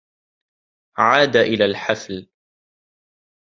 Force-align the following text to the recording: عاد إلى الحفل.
عاد 0.97 1.35
إلى 1.35 1.65
الحفل. 1.65 2.29